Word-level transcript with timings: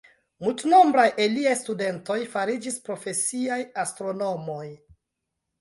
Multenombraj 0.45 1.03
el 1.25 1.35
liaj 1.39 1.53
studentoj 1.59 2.17
fariĝis 2.33 2.79
profesiaj 2.89 3.61
astronomoj. 3.85 4.67